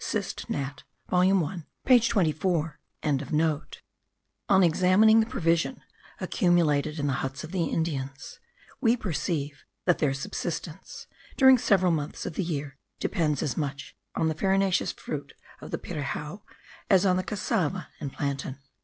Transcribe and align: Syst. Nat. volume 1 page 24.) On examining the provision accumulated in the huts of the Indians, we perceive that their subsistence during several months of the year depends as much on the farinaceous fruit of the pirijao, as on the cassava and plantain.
Syst. 0.03 0.49
Nat. 0.49 0.81
volume 1.11 1.41
1 1.41 1.63
page 1.85 2.09
24.) 2.09 2.79
On 4.49 4.63
examining 4.63 5.19
the 5.19 5.27
provision 5.27 5.83
accumulated 6.19 6.97
in 6.97 7.05
the 7.05 7.13
huts 7.21 7.43
of 7.43 7.51
the 7.51 7.65
Indians, 7.65 8.39
we 8.81 8.97
perceive 8.97 9.63
that 9.85 9.99
their 9.99 10.15
subsistence 10.15 11.05
during 11.37 11.59
several 11.59 11.91
months 11.91 12.25
of 12.25 12.33
the 12.33 12.43
year 12.43 12.79
depends 12.99 13.43
as 13.43 13.55
much 13.55 13.95
on 14.15 14.27
the 14.27 14.33
farinaceous 14.33 14.91
fruit 14.91 15.35
of 15.61 15.69
the 15.69 15.77
pirijao, 15.77 16.41
as 16.89 17.05
on 17.05 17.15
the 17.15 17.23
cassava 17.23 17.89
and 17.99 18.11
plantain. 18.11 18.57